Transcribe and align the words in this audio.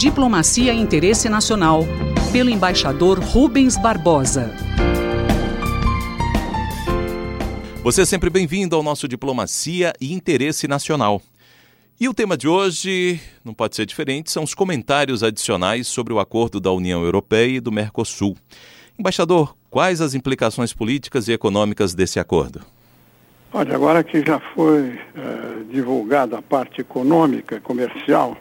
Diplomacia 0.00 0.72
e 0.72 0.80
Interesse 0.80 1.28
Nacional, 1.28 1.84
pelo 2.32 2.48
embaixador 2.48 3.18
Rubens 3.18 3.76
Barbosa. 3.76 4.50
Você 7.82 8.02
é 8.02 8.04
sempre 8.06 8.30
bem-vindo 8.30 8.74
ao 8.74 8.82
nosso 8.82 9.06
Diplomacia 9.06 9.92
e 10.00 10.12
Interesse 10.12 10.66
Nacional. 10.66 11.20
E 12.00 12.08
o 12.08 12.14
tema 12.14 12.36
de 12.36 12.48
hoje, 12.48 13.20
não 13.44 13.52
pode 13.52 13.76
ser 13.76 13.84
diferente, 13.84 14.30
são 14.30 14.42
os 14.42 14.54
comentários 14.54 15.22
adicionais 15.22 15.86
sobre 15.86 16.14
o 16.14 16.18
acordo 16.18 16.58
da 16.58 16.72
União 16.72 17.04
Europeia 17.04 17.56
e 17.56 17.60
do 17.60 17.70
Mercosul. 17.70 18.36
Embaixador, 18.98 19.54
quais 19.68 20.00
as 20.00 20.14
implicações 20.14 20.72
políticas 20.72 21.28
e 21.28 21.32
econômicas 21.32 21.94
desse 21.94 22.18
acordo? 22.18 22.62
Olha, 23.52 23.74
agora 23.74 24.04
que 24.04 24.24
já 24.24 24.38
foi 24.54 24.90
uh, 24.90 25.64
divulgada 25.68 26.38
a 26.38 26.42
parte 26.42 26.82
econômica, 26.82 27.60
comercial 27.60 28.36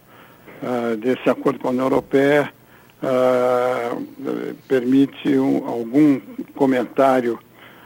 uh, 0.61 0.95
desse 0.97 1.27
acordo 1.27 1.57
com 1.57 1.70
a 1.70 1.71
União 1.71 1.85
Europeia, 1.85 2.53
uh, 3.01 4.05
permite 4.67 5.35
um, 5.35 5.67
algum 5.67 6.21
comentário 6.53 7.39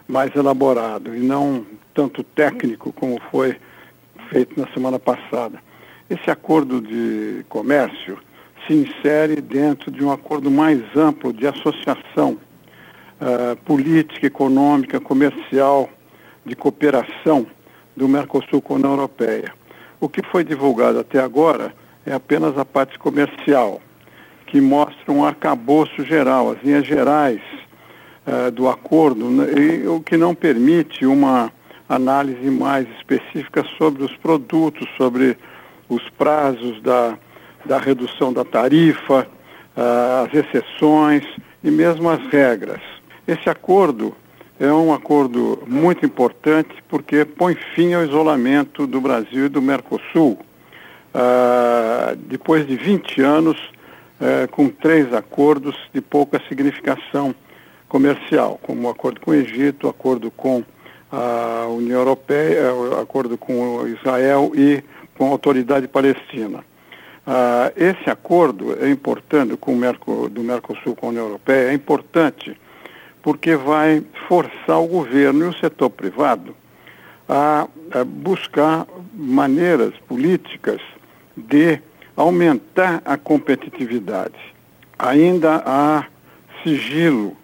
mais 0.05 0.35
elaborado 0.35 1.15
e 1.15 1.21
não 1.21 1.65
tanto 1.93 2.25
técnico 2.25 2.91
como 2.91 3.17
foi 3.31 3.55
feito 4.29 4.59
na 4.59 4.67
semana 4.73 4.99
passada. 4.99 5.63
Esse 6.09 6.29
acordo 6.29 6.81
de 6.81 7.45
comércio 7.47 8.19
se 8.67 8.73
insere 8.73 9.39
dentro 9.39 9.89
de 9.89 10.03
um 10.03 10.11
acordo 10.11 10.51
mais 10.51 10.81
amplo 10.93 11.31
de 11.31 11.47
associação 11.47 12.37
política, 13.63 14.27
econômica, 14.27 14.99
comercial, 14.99 15.89
de 16.45 16.55
cooperação 16.55 17.47
do 17.95 18.07
Mercosul 18.07 18.61
com 18.61 18.73
a 18.73 18.77
União 18.77 18.91
Europeia. 18.91 19.53
O 19.99 20.09
que 20.09 20.21
foi 20.23 20.43
divulgado 20.43 20.99
até 20.99 21.19
agora 21.19 21.73
é 22.05 22.13
apenas 22.13 22.57
a 22.57 22.65
parte 22.65 22.99
comercial, 22.99 23.81
que 24.47 24.59
mostra 24.59 25.11
um 25.11 25.23
arcabouço 25.23 26.03
geral, 26.03 26.51
as 26.51 26.61
linhas 26.63 26.85
gerais 26.85 27.41
uh, 28.27 28.51
do 28.51 28.67
acordo, 28.67 29.29
né, 29.29 29.45
e, 29.53 29.87
o 29.87 30.01
que 30.01 30.17
não 30.17 30.35
permite 30.35 31.05
uma 31.05 31.51
análise 31.87 32.49
mais 32.49 32.87
específica 32.97 33.63
sobre 33.77 34.03
os 34.03 34.15
produtos, 34.17 34.87
sobre 34.97 35.37
os 35.87 36.07
prazos 36.09 36.81
da, 36.81 37.17
da 37.65 37.77
redução 37.77 38.33
da 38.33 38.43
tarifa, 38.43 39.27
uh, 39.77 40.25
as 40.25 40.33
exceções 40.33 41.23
e 41.63 41.71
mesmo 41.71 42.09
as 42.09 42.21
regras. 42.27 42.81
Esse 43.25 43.49
acordo 43.49 44.13
é 44.63 44.73
um 44.73 44.93
acordo 44.93 45.61
muito 45.67 46.05
importante 46.05 46.73
porque 46.87 47.25
põe 47.25 47.53
fim 47.75 47.93
ao 47.93 48.03
isolamento 48.03 48.87
do 48.87 49.01
Brasil 49.01 49.47
e 49.47 49.49
do 49.49 49.61
Mercosul. 49.61 50.39
Uh, 51.13 52.15
depois 52.15 52.65
de 52.65 52.77
20 52.77 53.21
anos, 53.21 53.57
uh, 53.59 54.47
com 54.51 54.69
três 54.69 55.13
acordos 55.13 55.75
de 55.93 55.99
pouca 55.99 56.41
significação 56.47 57.35
comercial, 57.89 58.57
como 58.63 58.87
o 58.87 58.89
acordo 58.89 59.19
com 59.19 59.31
o 59.31 59.33
Egito, 59.33 59.85
o 59.85 59.89
acordo 59.89 60.31
com 60.31 60.63
a 61.11 61.67
União 61.67 61.99
Europeia, 61.99 62.73
o 62.73 63.01
acordo 63.01 63.37
com 63.37 63.85
Israel 63.87 64.53
e 64.55 64.81
com 65.17 65.27
a 65.27 65.31
autoridade 65.31 65.89
palestina. 65.89 66.59
Uh, 67.27 67.69
esse 67.75 68.09
acordo 68.09 68.77
é 68.81 68.89
importante 68.89 69.57
com 69.57 69.77
o 69.77 70.29
do 70.29 70.41
Mercosul 70.41 70.95
com 70.95 71.07
a 71.07 71.09
União 71.09 71.25
Europeia, 71.25 71.71
é 71.71 71.73
importante 71.73 72.57
porque 73.23 73.55
vai 73.55 74.03
forçar 74.27 74.79
o 74.79 74.87
governo 74.87 75.45
e 75.45 75.47
o 75.47 75.57
setor 75.57 75.89
privado 75.89 76.55
a, 77.27 77.67
a 77.91 78.03
buscar 78.03 78.85
maneiras 79.13 79.93
políticas 80.07 80.81
de 81.35 81.81
aumentar 82.15 83.01
a 83.03 83.17
competitividade. 83.17 84.37
Ainda 84.99 85.63
há 85.65 86.05
sigilo 86.63 87.35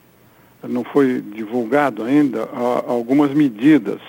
não 0.67 0.83
foi 0.83 1.21
divulgado 1.21 2.03
ainda 2.03 2.49
algumas 2.85 3.33
medidas 3.33 4.01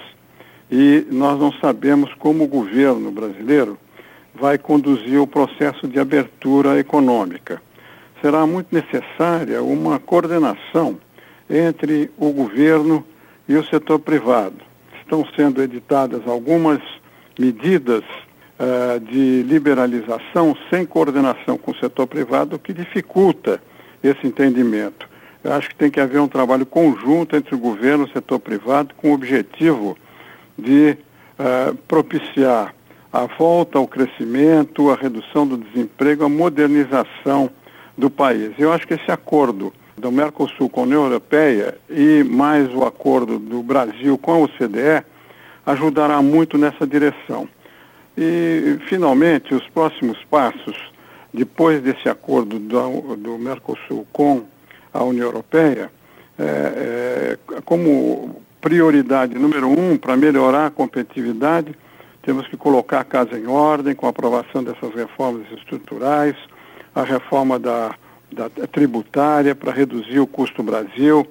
e 0.71 1.07
nós 1.11 1.39
não 1.39 1.53
sabemos 1.53 2.13
como 2.15 2.45
o 2.45 2.49
governo 2.49 3.11
brasileiro 3.11 3.79
vai 4.35 4.59
conduzir 4.59 5.21
o 5.21 5.27
processo 5.27 5.87
de 5.87 5.99
abertura 5.99 6.79
econômica. 6.79 7.63
Será 8.21 8.47
muito 8.47 8.75
necessária 8.75 9.63
uma 9.63 9.99
coordenação 9.99 10.99
entre 11.51 12.11
o 12.17 12.31
governo 12.31 13.05
e 13.49 13.57
o 13.57 13.65
setor 13.65 13.99
privado. 13.99 14.57
Estão 15.01 15.27
sendo 15.35 15.61
editadas 15.61 16.23
algumas 16.27 16.81
medidas 17.39 18.05
uh, 18.59 19.01
de 19.01 19.43
liberalização 19.43 20.57
sem 20.71 20.87
coordenação 20.87 21.59
com 21.59 21.73
o 21.73 21.77
setor 21.77 22.07
privado, 22.07 22.57
o 22.57 22.59
que 22.59 22.73
dificulta 22.73 23.61
esse 24.03 24.27
entendimento. 24.27 25.09
Eu 25.43 25.53
acho 25.53 25.69
que 25.71 25.75
tem 25.75 25.91
que 25.91 26.01
haver 26.01 26.21
um 26.21 26.29
trabalho 26.29 26.65
conjunto 26.65 27.35
entre 27.35 27.55
o 27.55 27.59
governo 27.59 28.05
e 28.05 28.11
o 28.11 28.13
setor 28.13 28.39
privado 28.39 28.95
com 28.95 29.11
o 29.11 29.15
objetivo 29.15 29.97
de 30.57 30.97
uh, 31.39 31.75
propiciar 31.89 32.75
a 33.13 33.27
volta 33.27 33.79
ao 33.79 33.89
crescimento, 33.89 34.91
a 34.91 34.95
redução 34.95 35.47
do 35.47 35.57
desemprego, 35.57 36.25
a 36.25 36.29
modernização 36.29 37.51
do 37.99 38.09
país. 38.09 38.53
Eu 38.59 38.73
acho 38.73 38.87
que 38.87 38.95
esse 38.95 39.11
acordo 39.11 39.73
do 40.01 40.11
Mercosul 40.11 40.69
com 40.69 40.81
a 40.81 40.85
União 40.85 41.05
Europeia 41.05 41.79
e 41.89 42.25
mais 42.25 42.73
o 42.75 42.85
acordo 42.85 43.39
do 43.39 43.63
Brasil 43.63 44.17
com 44.19 44.33
a 44.33 44.39
OCDE 44.39 45.05
ajudará 45.65 46.21
muito 46.23 46.59
nessa 46.59 46.87
direção. 46.87 47.49
E, 48.17 48.79
finalmente, 48.89 49.55
os 49.55 49.67
próximos 49.69 50.19
passos, 50.25 50.77
depois 51.33 51.81
desse 51.83 52.09
acordo 52.09 52.59
do, 52.59 53.17
do 53.17 53.39
Mercosul 53.39 54.07
com 54.13 54.45
a 54.93 55.05
União 55.05 55.27
Europeia 55.27 55.91
é, 56.39 56.43
é, 56.43 57.61
como 57.65 58.43
prioridade 58.61 59.39
número 59.39 59.69
um 59.69 59.97
para 59.97 60.17
melhorar 60.17 60.67
a 60.67 60.71
competitividade, 60.71 61.75
temos 62.23 62.47
que 62.49 62.57
colocar 62.57 63.01
a 63.01 63.05
casa 63.05 63.39
em 63.39 63.47
ordem 63.47 63.95
com 63.95 64.07
a 64.07 64.11
aprovação 64.11 64.63
dessas 64.63 64.95
reformas 64.95 65.47
estruturais, 65.53 66.35
a 66.95 67.03
reforma 67.03 67.59
da, 67.59 67.95
da 68.33 68.49
tributária 68.67 69.55
para 69.55 69.73
reduzir 69.73 70.21
o 70.21 70.27
custo 70.27 70.63
Brasil 70.63 71.27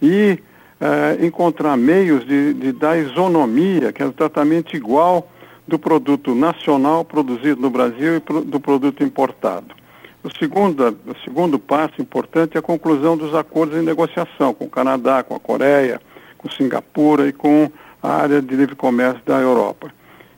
e 0.00 0.38
é, 0.80 1.24
encontrar 1.24 1.76
meios 1.76 2.26
de, 2.26 2.54
de 2.54 2.72
dar 2.72 2.98
isonomia, 2.98 3.92
que 3.92 4.02
é 4.02 4.06
o 4.06 4.12
tratamento 4.12 4.74
igual 4.74 5.30
do 5.68 5.78
produto 5.78 6.34
nacional 6.34 7.04
produzido 7.04 7.60
no 7.60 7.70
Brasil 7.70 8.16
e 8.16 8.20
pro, 8.20 8.40
do 8.40 8.58
produto 8.58 9.04
importado. 9.04 9.74
O 10.22 10.30
segundo, 10.38 10.98
o 11.06 11.16
segundo 11.24 11.58
passo 11.58 12.00
importante 12.00 12.56
é 12.56 12.58
a 12.58 12.62
conclusão 12.62 13.16
dos 13.16 13.34
acordos 13.34 13.78
em 13.78 13.82
negociação 13.82 14.52
com 14.52 14.64
o 14.64 14.70
Canadá, 14.70 15.22
com 15.22 15.34
a 15.34 15.40
Coreia, 15.40 16.00
com 16.36 16.50
Singapura 16.50 17.28
e 17.28 17.32
com 17.32 17.70
a 18.02 18.08
área 18.14 18.42
de 18.42 18.54
livre 18.54 18.74
comércio 18.74 19.22
da 19.24 19.38
Europa. 19.38 19.90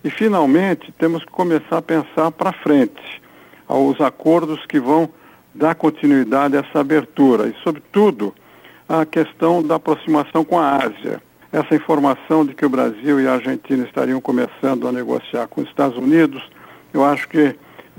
E, 0.05 0.11
finalmente, 0.11 0.93
temos 0.99 1.25
que 1.25 1.31
começar 1.31 1.79
a 1.79 1.83
pensar 1.83 2.31
para 2.33 2.53
frente 2.53 3.23
aos 3.69 4.00
acordos 4.00 4.65
que 4.67 4.79
vão 4.79 5.09
dar 5.54 5.74
continuidade 5.74 6.56
a 6.56 6.60
essa 6.60 6.80
abertura 6.80 7.48
e, 7.48 7.54
sobretudo, 7.62 8.34
a 8.88 9.04
questão 9.04 9.62
da 9.62 9.76
aproximação 9.76 10.44
com 10.44 10.58
a 10.58 10.76
Ásia. 10.76 11.22
Essa 11.52 11.74
informação 11.74 12.44
de 12.46 12.54
que 12.54 12.64
o 12.64 12.68
Brasil 12.68 13.20
e 13.20 13.28
a 13.28 13.34
Argentina 13.34 13.84
estariam 13.84 14.20
começando 14.20 14.88
a 14.88 14.92
negociar 14.92 15.46
com 15.48 15.60
os 15.60 15.68
Estados 15.68 15.96
Unidos, 15.98 16.42
eu 16.92 17.04
acho 17.04 17.28
que 17.28 17.54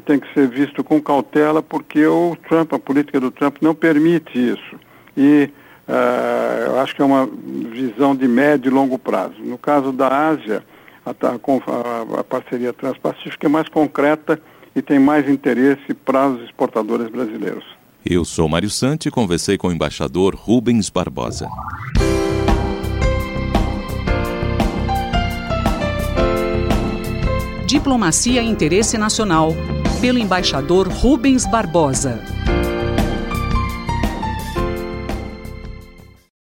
tem 0.06 0.20
que 0.20 0.32
ser 0.34 0.48
visto 0.48 0.84
com 0.84 1.02
cautela, 1.02 1.62
porque 1.62 2.06
o 2.06 2.36
Trump, 2.48 2.74
a 2.74 2.80
política 2.80 3.20
do 3.20 3.32
Trump 3.32 3.58
não 3.62 3.76
permite 3.76 4.32
isso. 4.34 4.80
E 5.16 5.50
uh, 5.88 6.72
eu 6.72 6.80
acho 6.80 6.96
que 6.96 7.02
é 7.02 7.06
uma 7.06 7.30
visão 7.72 8.16
de 8.16 8.28
médio 8.28 8.70
e 8.70 8.74
longo 8.74 8.98
prazo. 8.98 9.36
No 9.40 9.58
caso 9.58 9.92
da 9.92 10.08
Ásia, 10.08 10.64
a, 11.06 11.12
a, 11.12 12.20
a 12.20 12.24
parceria 12.24 12.74
transpacífica 12.74 13.48
é 13.48 13.50
mais 13.50 13.70
concreta 13.70 14.42
e 14.76 14.82
tem 14.82 15.00
mais 15.00 15.30
interesse 15.30 15.94
para 15.94 16.30
os 16.30 16.42
exportadores 16.44 17.10
brasileiros. 17.10 17.64
Eu 18.06 18.26
sou 18.26 18.50
Mário 18.50 18.70
Santi 18.70 19.08
e 19.08 19.12
conversei 19.12 19.58
com 19.58 19.70
o 19.70 19.72
embaixador 19.72 20.36
Rubens 20.36 20.90
Barbosa. 20.90 21.48
Diplomacia 27.66 28.42
e 28.42 28.48
Interesse 28.48 28.98
Nacional 28.98 29.54
pelo 30.02 30.20
embaixador 30.20 30.88
Rubens 30.88 31.46
Barbosa. 31.50 32.22